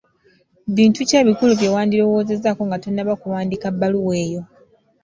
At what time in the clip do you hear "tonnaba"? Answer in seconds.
2.83-3.13